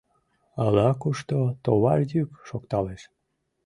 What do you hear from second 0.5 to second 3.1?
Ала-кушто товар йӱк шокталеш.